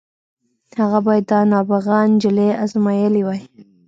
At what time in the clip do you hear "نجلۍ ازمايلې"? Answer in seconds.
2.11-3.21